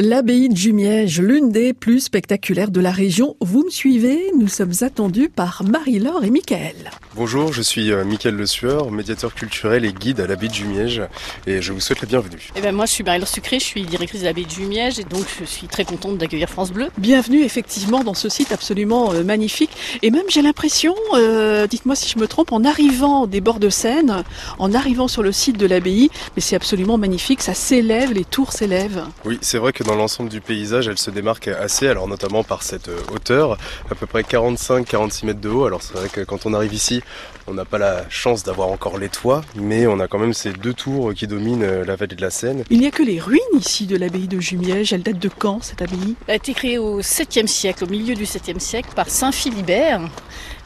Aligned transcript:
L'abbaye 0.00 0.48
de 0.48 0.56
Jumièges, 0.56 1.20
l'une 1.20 1.50
des 1.50 1.74
plus 1.74 1.98
spectaculaires 1.98 2.70
de 2.70 2.80
la 2.80 2.92
région. 2.92 3.34
Vous 3.40 3.64
me 3.64 3.70
suivez 3.70 4.30
Nous 4.38 4.46
sommes 4.46 4.74
attendus 4.82 5.28
par 5.28 5.64
Marie-Laure 5.64 6.22
et 6.22 6.30
Michael. 6.30 6.92
Bonjour, 7.16 7.52
je 7.52 7.62
suis 7.62 7.90
euh, 7.90 8.04
Michael 8.04 8.36
Le 8.36 8.46
Sueur, 8.46 8.92
médiateur 8.92 9.34
culturel 9.34 9.84
et 9.84 9.92
guide 9.92 10.20
à 10.20 10.28
l'abbaye 10.28 10.50
de 10.50 10.54
Jumièges 10.54 11.02
et 11.48 11.60
je 11.60 11.72
vous 11.72 11.80
souhaite 11.80 12.00
la 12.00 12.06
bienvenue. 12.06 12.48
Eh 12.54 12.60
ben 12.60 12.72
moi 12.72 12.86
je 12.86 12.92
suis 12.92 13.02
Marie-Laure 13.02 13.26
Sucré, 13.26 13.58
je 13.58 13.64
suis 13.64 13.82
directrice 13.82 14.20
de 14.20 14.26
l'abbaye 14.26 14.44
de 14.44 14.50
Jumièges 14.50 15.00
et 15.00 15.02
donc 15.02 15.24
je 15.40 15.44
suis 15.44 15.66
très 15.66 15.84
contente 15.84 16.16
d'accueillir 16.16 16.48
France 16.48 16.70
Bleu. 16.70 16.90
Bienvenue 16.96 17.42
effectivement 17.42 18.04
dans 18.04 18.14
ce 18.14 18.28
site 18.28 18.52
absolument 18.52 19.12
euh, 19.12 19.24
magnifique 19.24 19.72
et 20.02 20.12
même 20.12 20.26
j'ai 20.28 20.42
l'impression, 20.42 20.94
euh, 21.14 21.66
dites-moi 21.66 21.96
si 21.96 22.08
je 22.08 22.20
me 22.20 22.28
trompe, 22.28 22.52
en 22.52 22.62
arrivant 22.62 23.26
des 23.26 23.40
bords 23.40 23.58
de 23.58 23.68
Seine, 23.68 24.22
en 24.60 24.72
arrivant 24.74 25.08
sur 25.08 25.24
le 25.24 25.32
site 25.32 25.56
de 25.58 25.66
l'abbaye, 25.66 26.08
mais 26.36 26.40
c'est 26.40 26.54
absolument 26.54 26.98
magnifique, 26.98 27.42
ça 27.42 27.54
s'élève, 27.54 28.12
les 28.12 28.24
tours 28.24 28.52
s'élèvent. 28.52 29.02
Oui, 29.24 29.38
c'est 29.42 29.58
vrai 29.58 29.72
que 29.72 29.87
dans 29.88 29.96
l'ensemble 29.96 30.28
du 30.28 30.42
paysage, 30.42 30.86
elle 30.86 30.98
se 30.98 31.10
démarque 31.10 31.48
assez, 31.48 31.88
alors 31.88 32.08
notamment 32.08 32.44
par 32.44 32.62
cette 32.62 32.88
euh, 32.88 32.98
hauteur, 33.14 33.56
à 33.90 33.94
peu 33.94 34.06
près 34.06 34.20
45-46 34.20 35.24
mètres 35.24 35.40
de 35.40 35.48
haut. 35.48 35.64
Alors 35.64 35.82
c'est 35.82 35.94
vrai 35.94 36.10
que 36.10 36.20
quand 36.20 36.44
on 36.44 36.52
arrive 36.52 36.74
ici, 36.74 37.02
on 37.46 37.54
n'a 37.54 37.64
pas 37.64 37.78
la 37.78 38.04
chance 38.10 38.42
d'avoir 38.42 38.68
encore 38.68 38.98
les 38.98 39.08
toits, 39.08 39.40
mais 39.56 39.86
on 39.86 39.98
a 39.98 40.06
quand 40.06 40.18
même 40.18 40.34
ces 40.34 40.52
deux 40.52 40.74
tours 40.74 41.14
qui 41.14 41.26
dominent 41.26 41.62
euh, 41.62 41.86
la 41.86 41.96
vallée 41.96 42.16
de 42.16 42.20
la 42.20 42.28
Seine. 42.28 42.64
Il 42.68 42.80
n'y 42.80 42.86
a 42.86 42.90
que 42.90 43.02
les 43.02 43.18
ruines 43.18 43.40
ici 43.54 43.86
de 43.86 43.96
l'abbaye 43.96 44.28
de 44.28 44.38
Jumièges. 44.38 44.92
Elle 44.92 45.02
date 45.02 45.18
de 45.18 45.30
quand 45.30 45.62
cette 45.62 45.80
abbaye? 45.80 46.16
Elle 46.26 46.32
a 46.32 46.36
été 46.36 46.52
créée 46.52 46.76
au 46.76 47.00
7e 47.00 47.46
siècle, 47.46 47.84
au 47.84 47.88
milieu 47.88 48.14
du 48.14 48.24
7e 48.24 48.58
siècle, 48.58 48.90
par 48.94 49.08
Saint 49.08 49.32
Philibert. 49.32 50.02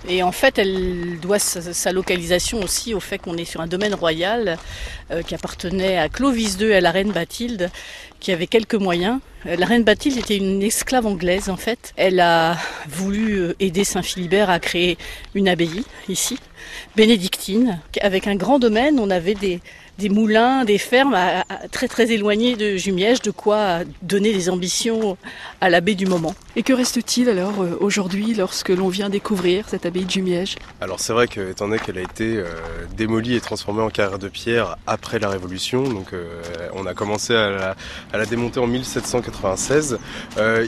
Et 0.09 0.23
en 0.23 0.33
fait, 0.33 0.59
elle 0.59 1.19
doit 1.21 1.39
sa 1.39 1.93
localisation 1.93 2.61
aussi 2.61 2.93
au 2.93 3.01
fait 3.01 3.19
qu'on 3.19 3.37
est 3.37 3.45
sur 3.45 3.61
un 3.61 3.67
domaine 3.67 3.95
royal 3.95 4.59
euh, 5.11 5.23
qui 5.23 5.35
appartenait 5.35 5.97
à 5.97 6.09
Clovis 6.09 6.57
II 6.59 6.67
et 6.67 6.77
à 6.77 6.81
la 6.81 6.91
reine 6.91 7.13
Bathilde, 7.13 7.71
qui 8.19 8.33
avait 8.33 8.49
quelques 8.49 8.75
moyens. 8.75 9.21
Euh, 9.47 9.57
la 9.57 9.67
reine 9.67 9.85
Bathilde 9.85 10.19
était 10.19 10.37
une 10.37 10.63
esclave 10.63 11.07
anglaise 11.07 11.49
en 11.49 11.57
fait. 11.57 11.93
Elle 11.97 12.19
a 12.19 12.57
voulu 12.89 13.39
euh, 13.39 13.55
aider 13.61 13.85
Saint 13.85 14.03
Philibert 14.03 14.51
à 14.51 14.59
créer 14.59 14.99
une 15.35 15.49
abbaye 15.49 15.85
ici, 16.09 16.39
bénédictine, 16.97 17.81
avec 18.01 18.27
un 18.27 18.35
grand 18.35 18.59
domaine. 18.59 18.99
On 18.99 19.11
avait 19.11 19.35
des, 19.35 19.61
des 20.03 20.09
moulins, 20.09 20.65
des 20.65 20.79
fermes 20.79 21.17
très 21.71 21.87
très 21.87 22.11
éloignées 22.11 22.57
de 22.57 22.77
Jumièges, 22.77 23.23
de 23.23 23.31
quoi 23.31 23.81
donner 24.03 24.33
des 24.33 24.51
ambitions 24.51 25.17
à 25.61 25.71
l'abbaye 25.71 25.95
du 25.95 26.07
moment. 26.07 26.35
Et 26.55 26.63
que 26.63 26.73
reste-t-il 26.73 27.31
alors 27.31 27.63
euh, 27.63 27.79
aujourd'hui 27.81 28.35
lorsque 28.35 28.69
l'on 28.69 28.89
vient 28.89 29.09
découvrir 29.09 29.69
cette 29.69 29.87
abbaye 29.87 30.05
de 30.05 30.11
Jumièges? 30.11 30.57
Alors 30.81 31.01
c'est 31.01 31.13
vrai 31.13 31.27
que 31.27 31.51
étant 31.51 31.67
donné 31.67 31.79
qu'elle 31.79 31.97
a 31.97 32.03
été 32.03 32.37
euh, 32.37 32.47
démolie 32.97 33.37
et 33.37 33.41
transformée 33.41 33.81
en 33.81 33.89
carrière 33.89 34.19
de 34.19 34.29
pierre 34.29 34.77
après 34.87 35.19
la 35.19 35.31
Révolution, 35.31 35.85
donc 35.85 36.13
euh, 36.13 36.43
on 36.75 36.85
a 36.85 36.95
commencé 36.95 37.35
à 37.35 37.75
la, 38.13 38.27
démonter 38.27 38.61
en 38.61 38.67
1796, 38.67 39.99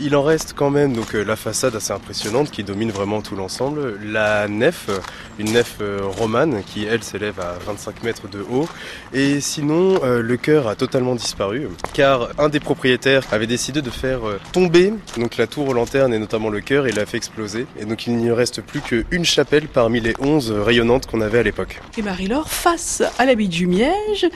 il 0.00 0.16
en 0.16 0.22
reste 0.22 0.54
quand 0.54 0.70
même 0.70 0.92
donc 0.92 1.14
la 1.14 1.36
façade 1.36 1.74
assez 1.76 1.92
impressionnante 1.92 2.50
qui 2.50 2.62
domine 2.62 2.90
vraiment 2.90 3.22
tout 3.22 3.36
l'ensemble, 3.36 3.98
la 4.04 4.48
nef, 4.48 4.90
une 5.38 5.52
nef 5.52 5.78
romane 6.02 6.62
qui 6.64 6.84
elle 6.84 7.02
s'élève 7.02 7.40
à 7.40 7.54
25 7.64 8.02
mètres 8.02 8.28
de 8.28 8.40
haut 8.40 8.68
et 9.12 9.23
sinon, 9.40 10.00
euh, 10.02 10.22
le 10.22 10.36
chœur 10.36 10.68
a 10.68 10.74
totalement 10.74 11.14
disparu, 11.14 11.68
car 11.92 12.28
un 12.38 12.48
des 12.48 12.60
propriétaires 12.60 13.22
avait 13.32 13.46
décidé 13.46 13.82
de 13.82 13.90
faire 13.90 14.26
euh, 14.26 14.40
tomber 14.52 14.92
donc 15.16 15.36
la 15.36 15.46
tour 15.46 15.68
aux 15.68 15.72
lanternes 15.72 16.12
et 16.12 16.18
notamment 16.18 16.50
le 16.50 16.60
chœur, 16.60 16.86
et 16.86 16.92
l'a 16.92 17.06
fait 17.06 17.16
exploser. 17.16 17.66
Et 17.78 17.84
donc 17.84 18.06
il 18.06 18.16
n'y 18.16 18.30
reste 18.30 18.60
plus 18.60 18.80
qu'une 18.80 19.24
chapelle 19.24 19.68
parmi 19.68 20.00
les 20.00 20.14
11 20.20 20.50
rayonnantes 20.52 21.06
qu'on 21.06 21.20
avait 21.20 21.38
à 21.38 21.42
l'époque. 21.42 21.80
Et 21.96 22.02
Marie-Laure, 22.02 22.50
face 22.50 23.02
à 23.18 23.24
l'abbaye 23.24 23.48
du 23.48 23.66
Miège, 23.66 24.26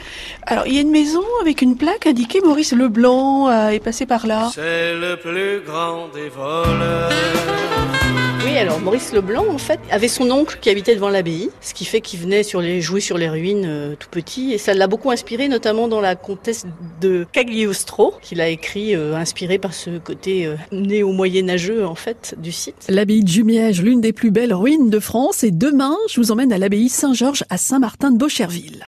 alors 0.43 0.67
il 0.67 0.73
y 0.73 0.77
a 0.77 0.81
une 0.81 0.91
maison 0.91 1.23
avec 1.41 1.61
une 1.61 1.75
plaque 1.75 2.07
indiquée 2.07 2.41
Maurice 2.41 2.73
Leblanc 2.73 3.49
euh, 3.49 3.69
est 3.69 3.79
passé 3.79 4.05
par 4.05 4.27
là. 4.27 4.49
C'est 4.53 4.95
le 4.95 5.15
plus 5.17 5.61
grand 5.65 6.07
des 6.13 6.29
voleurs. 6.29 7.68
Alors 8.59 8.81
Maurice 8.81 9.13
Leblanc, 9.13 9.45
en 9.49 9.57
fait, 9.57 9.79
avait 9.89 10.09
son 10.09 10.29
oncle 10.31 10.57
qui 10.59 10.69
habitait 10.69 10.93
devant 10.93 11.07
l'abbaye, 11.07 11.49
ce 11.61 11.73
qui 11.73 11.85
fait 11.85 12.01
qu'il 12.01 12.19
venait 12.19 12.43
sur 12.43 12.59
les, 12.59 12.81
jouer 12.81 12.99
sur 12.99 13.17
les 13.17 13.29
ruines 13.29 13.63
euh, 13.65 13.95
tout 13.97 14.09
petit, 14.11 14.51
et 14.51 14.57
ça 14.57 14.73
l'a 14.73 14.87
beaucoup 14.87 15.11
inspiré, 15.11 15.47
notamment 15.47 15.87
dans 15.87 16.01
la 16.01 16.17
comtesse 16.17 16.65
de 16.99 17.25
Cagliostro, 17.31 18.15
qu'il 18.21 18.41
a 18.41 18.49
écrit, 18.49 18.97
euh, 18.97 19.15
inspiré 19.15 19.59
par 19.59 19.73
ce 19.73 19.97
côté 19.97 20.45
euh, 20.45 20.55
néo-moyenâgeux, 20.73 21.87
en 21.87 21.95
fait, 21.95 22.35
du 22.37 22.51
site. 22.51 22.85
L'abbaye 22.89 23.23
de 23.23 23.29
Jumièges, 23.29 23.81
l'une 23.81 24.01
des 24.01 24.11
plus 24.11 24.29
belles 24.29 24.53
ruines 24.53 24.89
de 24.89 24.99
France, 24.99 25.45
et 25.45 25.51
demain, 25.51 25.95
je 26.09 26.19
vous 26.19 26.33
emmène 26.33 26.51
à 26.51 26.57
l'abbaye 26.57 26.89
Saint-Georges 26.89 27.45
à 27.49 27.55
Saint-Martin 27.55 28.11
de 28.11 28.17
Beaucherville. 28.17 28.75